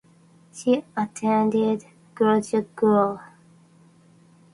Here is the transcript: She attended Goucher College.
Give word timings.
She 0.51 0.83
attended 0.97 1.85
Goucher 2.15 2.65
College. 2.75 3.19